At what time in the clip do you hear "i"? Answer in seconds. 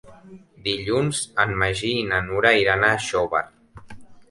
1.99-2.09